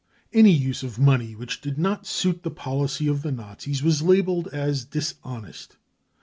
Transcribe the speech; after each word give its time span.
Any 0.33 0.49
use 0.51 0.81
of 0.81 0.97
money 0.97 1.35
which 1.35 1.61
did 1.61 1.77
not 1.77 2.07
suit 2.07 2.41
the 2.41 2.49
policy 2.49 3.07
of 3.07 3.21
the 3.21 3.31
Nazis 3.31 3.83
was 3.83 4.01
labelled 4.01 4.47
as" 4.47 4.83
dishonest. 4.85 5.77